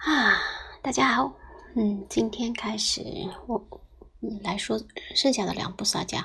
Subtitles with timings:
[0.00, 0.40] 啊，
[0.80, 1.34] 大家好，
[1.76, 3.02] 嗯，今天开始
[3.46, 3.62] 我
[4.42, 4.80] 来说
[5.14, 6.24] 剩下的两部萨迦，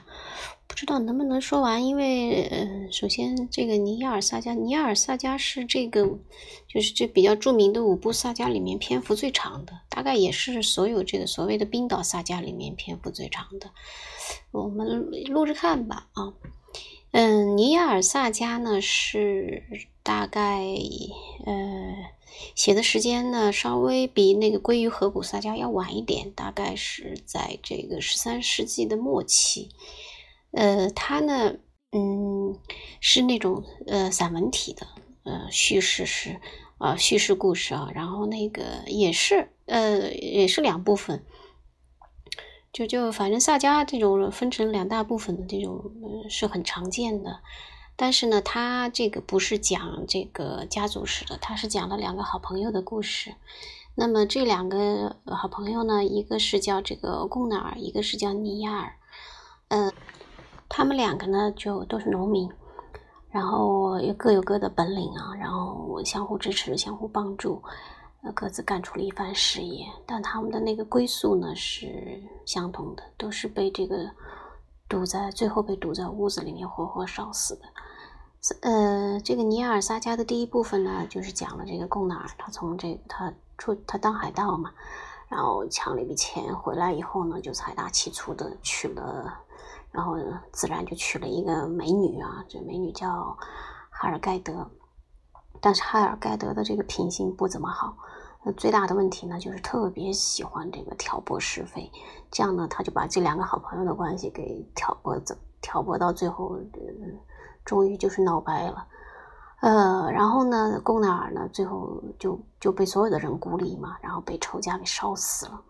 [0.65, 6.05] 不知道能不能说完，因为呃，首先这个尼亚尔萨迦，尼亚尔萨迦是这个
[6.69, 13.71] 就是这比较著名的五部萨迦里面篇幅最长的，大概也是所有这个所谓的冰岛萨迦里面篇幅最长的，
[14.51, 16.31] 我们录着看吧啊。
[17.11, 19.63] 嗯，尼亚尔萨迦呢是
[20.03, 20.65] 大概
[21.45, 21.95] 呃
[22.55, 29.69] 写的时间呢稍微比那个鲑鱼河谷萨迦要晚一点，大概是在这个十三世纪的末期。
[30.51, 31.55] 呃，它呢，
[31.91, 32.59] 嗯，
[32.99, 34.87] 是那种呃散文体的，
[35.23, 36.39] 呃叙事是
[36.77, 41.23] 啊叙事故事啊，然后那个也是呃也是两部分。
[42.73, 45.81] 就就反正萨迦这种分成两大部分的这种
[46.29, 47.39] 是很常见的，
[47.95, 53.35] 但是呢，他这个不是讲这个家族史的，他是讲了两个好朋友的故事。
[53.95, 58.93] 那么这两个好朋友呢，一个是叫这个贡纳尔，一个是叫尼亚尔。
[59.69, 59.93] 嗯，
[60.67, 62.51] 他们两个呢就都是农民，
[63.29, 67.61] 然后又各有各的本领啊，然后相互支持，相互帮助。
[68.33, 74.09] 各自干出了一番事业，但他们的那个归宿呢是相同的，都是被这个
[74.89, 77.65] 堵在最后被堵在屋子里面活活烧死的。
[78.61, 84.71] 呃，这个尼尔萨加的第一部分呢，就是讲了这个贡纳尔，他从这他出他当海盗嘛，
[85.29, 89.33] 然后抢了一笔钱回来以后呢，就财大气粗的娶了，
[89.91, 90.17] 然后
[90.51, 93.35] 自然就娶了一个美女啊，这美女叫
[93.89, 94.69] 哈尔盖德，
[95.59, 97.97] 但是哈尔盖德的这个品性不怎么好。
[98.43, 101.91] 那最大的问题呢，就是特别喜欢这个挑拨是非，
[102.29, 106.59] 这样呢，他就把这两个好朋友的关系给挑拨走挑拨到最后，
[107.65, 108.87] 终于就是闹掰了。
[109.61, 115.61] 呃，然后呢，贡纳尔呢，最后就就被所有的人孤立嘛，然后被仇家给烧死了。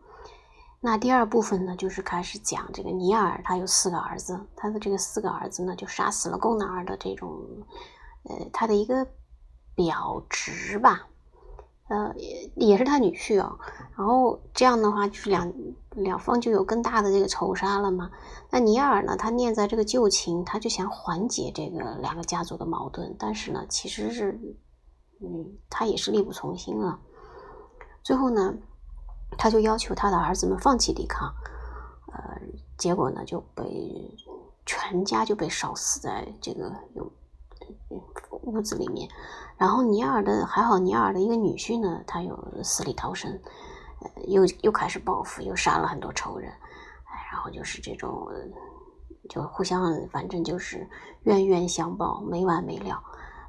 [0.81, 7.29] 那第二部分呢，就是开始讲这个尼尔，他有四个儿子，他的这个四个儿子呢，就杀死了贡纳尔的这种，
[8.23, 9.07] 呃，他的一个
[9.73, 11.07] 表侄吧。
[11.87, 13.55] 呃，也也是他女婿啊，
[13.95, 15.53] 然后这样的话，就是两
[15.91, 18.09] 两方就有更大的这个仇杀了嘛。
[18.49, 24.31] 那尼尔呢，他念在这个旧情，他就想缓解这个两个家族的矛盾，但是呢，其实是，
[25.21, 26.99] 嗯，他也是力不从心啊。
[28.01, 28.55] 最后呢，
[29.37, 31.31] 他就要求他的儿子们放弃抵抗，
[32.11, 32.41] 呃，
[32.79, 34.11] 结果呢就被
[34.65, 37.11] 全家就被烧死在这个有
[38.41, 39.07] 屋子里面。
[39.57, 43.31] 然后尼尔的还好，尼尔的一个女婿呢，他又死里逃生，
[44.01, 48.27] 呃，又又开始报复，又杀了很多仇人，哎，然后就是这种，
[49.29, 50.87] 就互相反正就是
[51.23, 53.01] 冤冤相报，没完没了。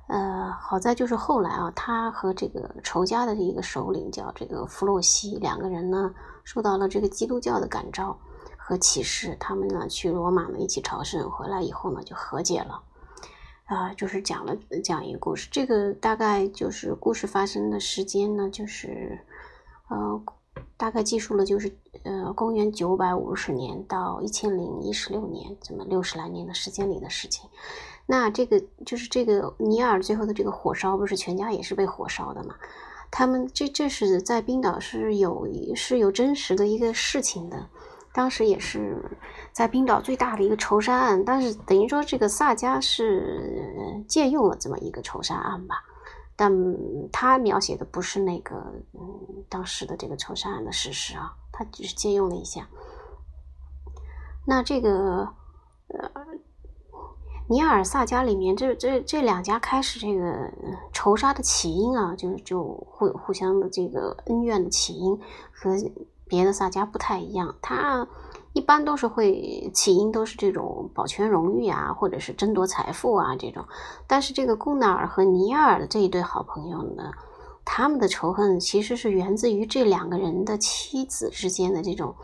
[0.09, 8.17] 呃，好在就是后来啊，他和这个仇家的一个首领叫这个弗洛西两个人呢，受到了这个基督教的感召
[8.57, 12.81] 和启示，他们呢去罗马呢一起朝圣，回来以后呢就和解了。
[13.67, 19.19] 啊，就是讲了讲一个故事，这个大概就是故事发生的时间呢，就是
[19.89, 20.23] 呃，
[20.77, 27.51] 大概记述了就是呃，公元九百五十年到一千零一十六年这么六十来年的时间里的事情。
[28.07, 32.55] 那这个就是这个尼尔最后的这个火烧，不是全家也是被火烧的嘛？
[33.11, 37.69] 他们这这是在冰岛是有是有真实的一个事情的。
[38.17, 38.99] 当时也是
[39.53, 45.85] 在冰岛最大的一个仇杀案，但是等于说这个萨迦是借用了这么一个仇杀案吧，
[46.35, 46.51] 但
[47.13, 48.55] 他描写的不是那个
[48.95, 52.67] 嗯当时的这个仇杀案的事实啊，他只是借用了一下。
[54.47, 55.29] 那这个
[55.89, 56.11] 呃
[57.51, 60.51] 尼尔萨迦里面这这这两家开始这个
[60.91, 65.21] 仇杀的起因啊，就就互互相的这个恩怨的起因
[65.53, 65.77] 和。
[66.29, 68.07] 别的萨迦不太一样，他
[68.53, 73.65] 一般都是会起因都是这种保全荣誉啊，或者是争夺财富啊这种。
[74.07, 77.13] 但是这个贡纳尔和尼尔的这一对好朋友呢，
[77.65, 82.15] 他们的仇恨其实是源自于这两个人的妻子之间的这种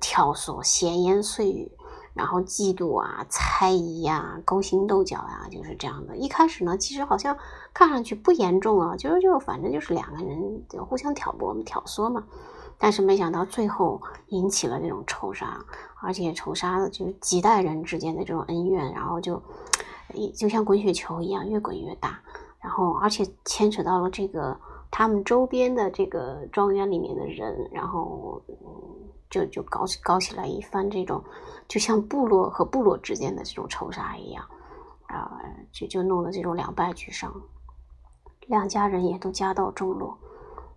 [0.00, 1.70] 挑唆、闲言碎语，
[2.12, 6.16] 然后嫉妒啊、猜疑啊、勾心斗角啊，就是这样的。
[6.16, 7.36] 一开始呢，其实好像
[7.72, 12.24] 看上去不严重啊，就是就反正就是两个人互相挑拨、挑唆嘛。
[12.78, 15.58] 但是没想到最后引起了这种仇杀，
[16.00, 19.42] 而且仇杀的就是几代人之间的这种恩怨，然后就，
[20.14, 22.20] 一就像滚雪球一样越滚越大，
[22.60, 24.56] 然后而且牵扯到了这个
[24.92, 28.40] 他们周边的这个庄园里面的人，然后
[29.28, 31.22] 就就搞起搞起来一番这种，
[31.66, 34.44] 就像部落和部落之间的这种仇杀一样，
[35.08, 35.40] 啊，
[35.72, 37.34] 就就弄得这种两败俱伤，
[38.46, 40.16] 两家人也都家道中落。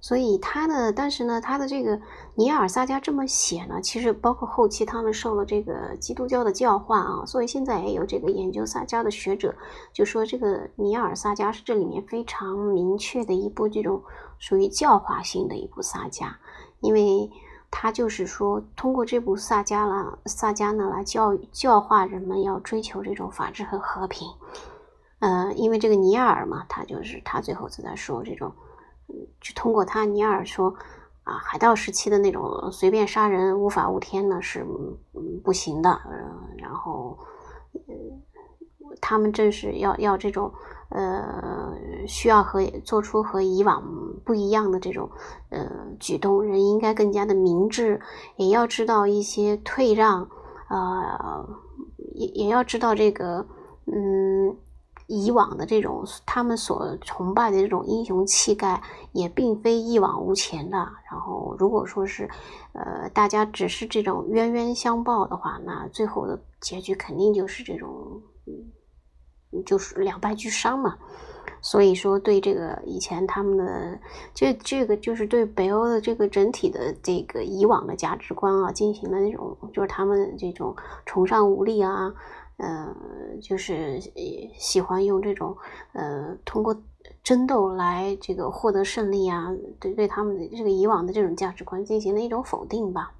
[0.03, 2.01] 所以他的，但是呢，他的这个
[2.33, 9.53] 尼尔萨迦这么写呢，其实包括后期他们受了这个基督教的教化啊，所以现在也有这个研究萨迦的学者
[9.93, 14.01] 就说，这个尼尔萨迦是这里面非常明确的一部这种
[14.39, 16.33] 属于教化性的一部萨迦，
[16.79, 17.29] 因为
[17.69, 24.27] 他就是说通过这部萨迦了，萨迦呢来教教化人们要追求这种法治和和平，
[25.19, 28.51] 呃，因为这个尼尔嘛，他就是他最后就在说这种。
[29.39, 30.73] 就通过他尼尔说
[31.23, 34.65] 啊，海盗时期的那种随便杀人、无法无天呢是
[35.43, 36.01] 不行的。
[36.05, 37.17] 嗯，然后，
[38.99, 40.51] 他们正是要要这种
[40.89, 41.73] 呃，
[42.07, 43.83] 需要和做出和以往
[44.25, 45.09] 不一样的这种
[45.49, 45.69] 呃
[45.99, 46.43] 举动。
[46.43, 48.01] 人应该更加的明智，
[48.35, 50.27] 也要知道一些退让，
[50.69, 51.47] 呃，
[52.15, 53.45] 也也要知道这个
[53.85, 54.57] 嗯。
[55.11, 58.81] 以往的这种他们所崇拜的这种英雄气概，
[59.11, 60.77] 也并非一往无前的。
[61.11, 62.29] 然后，如果说是，
[62.71, 68.21] 呃，大家只是这种冤冤相报的话，那最后的结局肯定就是这种，
[69.51, 70.97] 嗯，就是两败俱伤嘛。
[71.61, 73.99] 所以说，对这个以前他们的
[74.33, 80.73] 这这个就是对北欧的这个整体的这个以往的价值观啊，进行了那种就是他们这种
[81.05, 82.13] 崇尚武力啊。
[82.57, 82.95] 呃，
[83.41, 83.99] 就是
[84.57, 85.57] 喜欢用这种
[85.93, 86.75] 呃，通过
[87.23, 89.49] 争斗来这个获得胜利啊，
[89.79, 93.13] 对对他们的这个以往的这种价值观进行了一种否定吧。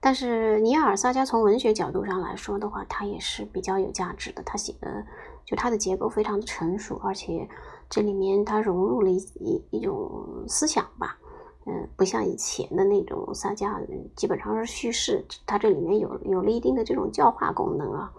[0.00, 4.42] 但是尼尔萨加从文学角度上来说的话，他也是比较有价值的。
[4.42, 5.06] 他写的
[5.46, 7.48] 就他的结构非常的成熟，而且
[7.88, 11.18] 这里面他融入了一一种思想吧。
[11.66, 13.80] 嗯，不像以前的那种撒迦，
[14.14, 18.12] 基本上是叙事，它这里面有有了一定的这种教化功能啊，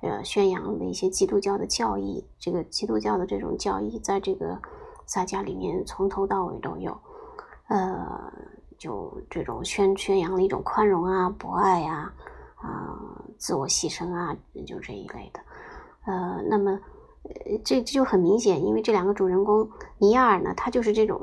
[0.00, 4.58] 呃，宣扬了一些基督教的教义，这个基督教的这种教义，在这个
[5.04, 6.98] 撒迦里面从头到尾都有，
[7.68, 8.32] 呃，
[8.78, 12.10] 就这种宣宣扬了一种宽容啊、博爱呀、
[12.54, 12.96] 啊、
[13.36, 14.34] 自我牺牲啊，
[14.66, 15.40] 就这一类的，
[16.06, 16.80] 呃，那么。
[17.28, 21.20] 呃，这就很明显，因为这两个主人公尼亚尔呢，他就是这种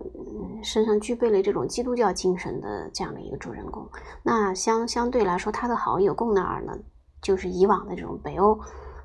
[0.64, 3.88] 身上具备了这种基督教精神的这样的一个主人公。
[4.24, 6.74] 那相相对来说，他的好友贡纳尔呢，
[7.22, 8.60] 就是以往的这种北欧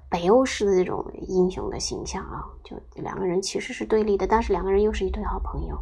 [0.08, 2.44] 北欧式的这种英雄的形象啊。
[2.64, 5.78] 就两个人其实是对立的，但是两个人又是一对好朋友。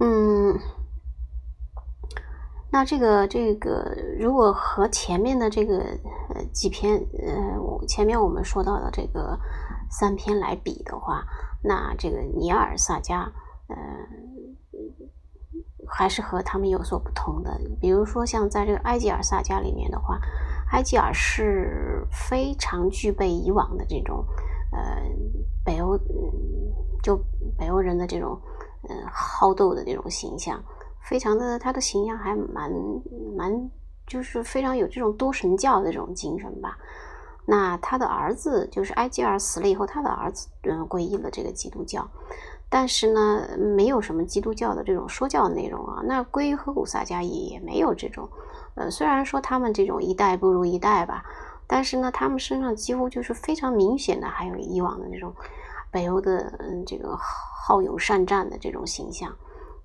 [0.00, 0.58] 嗯，
[2.70, 5.78] 那这个这个如果和前面的这个
[6.34, 9.38] 呃几篇呃前面我们说到的这个。
[9.92, 11.24] 三篇来比的话，
[11.64, 13.24] 那这个尼尔萨迦，
[13.66, 13.76] 呃，
[15.90, 17.60] 还是和他们有所不同的。
[17.80, 20.20] 比如说，像在这个埃吉尔萨迦里面的话，
[20.70, 24.24] 埃吉尔是非常具备以往的这种，
[24.72, 25.02] 呃，
[25.64, 26.00] 北欧，嗯
[27.02, 27.16] 就
[27.58, 28.40] 北欧人的这种，
[28.88, 30.62] 呃，好斗的这种形象，
[31.02, 32.70] 非常的，他的形象还蛮
[33.36, 33.70] 蛮，
[34.06, 36.78] 就是非常有这种多神教的这种精神吧。
[37.46, 42.08] 那他的儿子就是埃吉尔死了以后，他的儿子嗯皈依了这个基督教，
[42.72, 46.00] 但是呢，没有什么基督教的这种说教内容啊。
[46.04, 48.28] 那归于和古萨迦也没有这种，
[48.76, 51.24] 呃，虽然说他们这种一代不如一代吧，
[51.66, 55.34] 但是呢，他们身上几乎就是非常明显的，还有以往的这种
[55.90, 59.34] 北欧的嗯这个好勇善战的这种形象，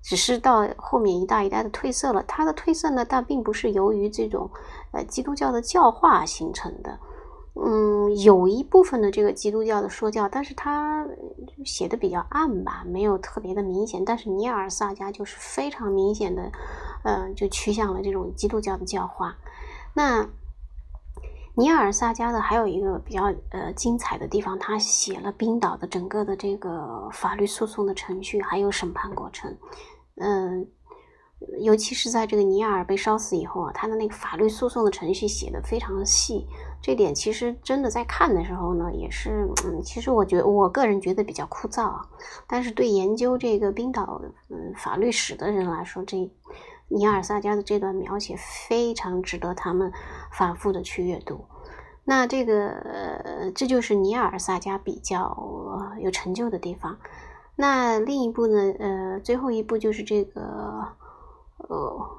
[0.00, 2.22] 只是到后面一代一代的褪色了。
[2.22, 4.48] 它的褪色呢，但并不是由于这种
[4.92, 6.96] 呃基督教的教化形成的。
[7.58, 11.06] 嗯，有一部分的这个基督教的说教，但是他
[11.64, 14.04] 写的比较暗吧，没有特别的明显。
[14.04, 16.52] 但是尼尔萨迦就是非常明显的，
[17.02, 19.36] 呃，就趋向了这种基督教的教化。
[19.94, 20.28] 那
[21.54, 29.56] 尼尔萨迦的还有一个比较呃精彩的地方，他写了冰岛的整个的这个法律诉讼的程序，还有审判过程。
[30.16, 30.68] 嗯，
[31.60, 36.46] 尤其是在这个尼尔被烧死以后啊，他的那个法律诉讼的程序写的非常细。
[36.82, 42.06] 这点其实真的在看的时候呢，也是，嗯，其实我觉得我个人觉得比较枯燥啊。
[42.46, 46.16] 但是对研究这个冰岛嗯法律史的人来说，这
[46.88, 48.36] 尼尔萨迦的这段描写
[48.68, 49.92] 非常值得他们
[50.32, 51.44] 反复的去阅读。
[52.04, 55.36] 那这个，这就是尼尔萨迦比较
[56.00, 56.96] 有成就的地方。
[57.56, 60.86] 那另一部呢，呃，最后一部就是这个
[61.68, 62.10] 呃。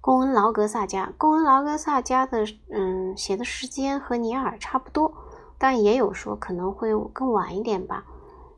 [0.00, 5.12] 贡恩劳格萨加，贡恩劳格萨加的嗯写的时间和尼尔差不多，
[5.58, 8.04] 但也有说可能会更晚一点吧。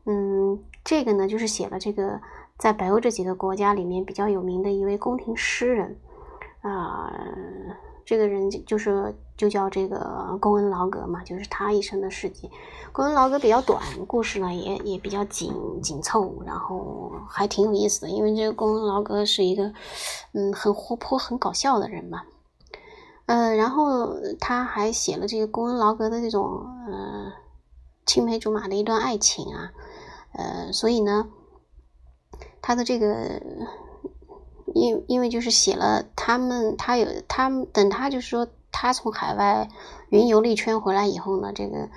[0.05, 2.21] 嗯，这个呢就是写了这个
[2.55, 5.97] 在北欧这几个国家里面比较有名的一位宫廷诗人
[6.61, 7.11] 啊，
[8.09, 12.49] 这个人就是就叫这个公恩劳格嘛，就是他一生的事迹。
[12.91, 18.09] 公恩劳格比较短，故事呢也也比较紧紧凑，然后还挺有意思的。
[18.09, 19.71] 因为这个公恩劳格是一个
[20.33, 22.23] 嗯很活泼、很搞笑的人嘛。
[23.27, 27.31] 呃，然后他还写了这个公恩劳格的这种呃
[28.07, 29.71] 青梅竹马的一段爱情啊，
[30.33, 31.29] 呃，所以呢，
[32.59, 33.39] 他的这个。
[34.75, 39.69] 因因为就是写了他们，他有他们等他就是说他从海外
[40.09, 41.89] 云游了一圈回来以后呢，这个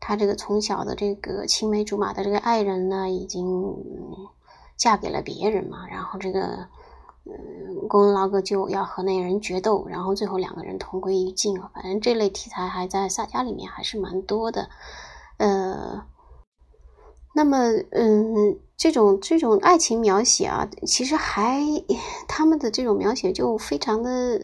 [0.00, 3.74] 他这个从小的这个青梅竹马的这个爱人呢，已经
[4.76, 6.68] 嫁给了别人嘛，然后这个
[7.24, 11.70] 嗯，公恩劳格就要和那人决斗，然后最后两个人同归于尽啊。
[11.74, 14.68] 反正这类题材还在萨迦里面还是蛮多的，
[15.38, 16.04] 呃。
[17.34, 21.62] 那么，嗯，这种这种爱情描写啊，其实还
[22.28, 24.42] 他们的这种描写就非常的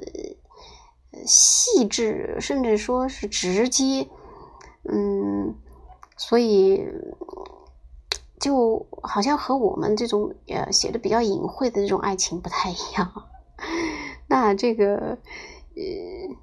[1.26, 4.09] 细致，甚至说是直接，
[4.85, 5.54] 嗯，
[6.16, 6.83] 所以
[8.40, 13.12] 就好像和我们这种呃写的比较隐晦的这种爱情不太一样。
[14.28, 15.18] 那这个，
[15.76, 16.37] 呃，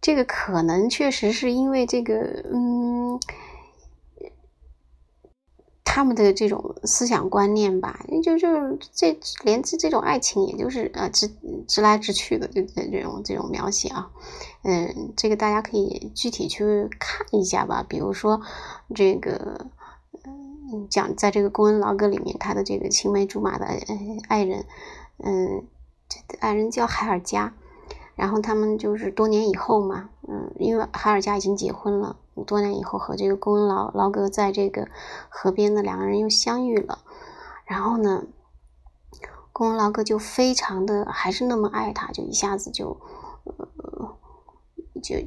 [0.00, 2.14] 这个可能确实是因为这个，
[2.52, 2.85] 嗯。
[5.96, 11.26] 他们的这种思想观念吧，就就这连这这种爱情，也就是呃直
[11.66, 14.10] 直来直去的，就这种这种描写啊，
[14.62, 17.82] 嗯，这个大家可以具体去看一下吧。
[17.88, 18.42] 比如说
[18.94, 19.68] 这个，
[20.26, 23.64] 嗯，讲在这个公恩劳格里面，他的这个青梅竹马的
[24.28, 24.66] 爱人，
[25.24, 25.64] 嗯，
[26.40, 27.54] 爱人叫海尔加，
[28.16, 32.16] 然后他们就是多年以后嘛，嗯，因为海尔加已经结婚了。
[32.46, 34.88] 多年以后，和这个公恩劳劳格在这个
[35.28, 36.98] 河边的两个人又相遇了。
[37.64, 38.24] 然后呢，
[39.52, 43.00] 公恩劳格就非常的还是那么爱他，就一下子就，
[43.44, 44.16] 呃，
[45.02, 45.26] 就就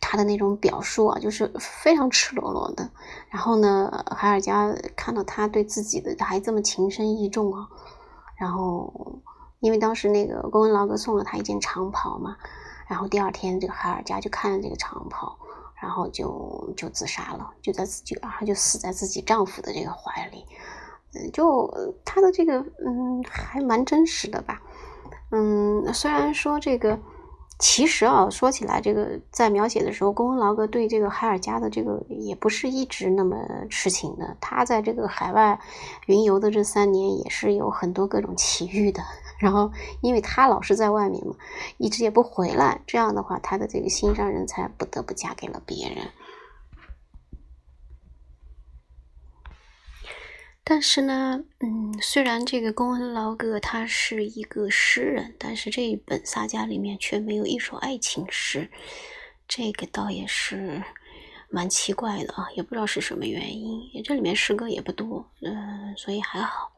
[0.00, 2.88] 他的那种表述啊，就是非常赤裸裸的。
[3.28, 7.68] 然后呢，海尔加看到他对自己的还这么情深意重啊，
[8.38, 9.20] 然后
[9.58, 12.36] 因为当时那个公恩劳格送了他一件长袍嘛，
[12.90, 15.38] 然后第二天这个海尔加就看了这个长袍。
[15.82, 20.44] 然后就就自杀了，就在自己，然后就死在自己丈夫的这个怀里，
[21.14, 21.72] 嗯，就
[22.04, 24.60] 他的这个，嗯，还蛮真实的吧，
[25.30, 26.98] 嗯，虽然说这个，
[27.58, 33.38] 其实啊，说起来，这个在描写的时候，公文劳格对这个海尔加的这个也不是一直那么
[33.70, 35.58] 痴情的，他在这个海外
[36.04, 39.02] 云游的这三年，也是有很多各种奇遇的。
[39.40, 41.34] 然后，因为他老是在外面嘛，
[41.78, 46.10] 一直也不回来，这样的话，他的这个心上人才不得不嫁给了别人。
[50.62, 58.70] 但是呢，嗯，虽然这个公恩劳格他是一个诗人，但是这一本撒迦里面却没有一首爱情诗，
[59.48, 60.84] 这个倒也是
[61.48, 63.80] 蛮奇怪的啊，也不知道是什么原因。
[64.04, 66.70] 这里面诗歌也不多，嗯，所以还好。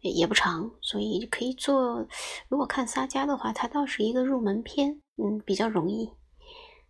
[0.00, 2.06] 也不长，所以可以做。
[2.48, 6.10] 如果看撒家的话，它倒是一个入门篇，嗯，比较容易。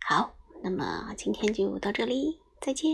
[0.05, 2.87] 好，那么今天就到这里，再见。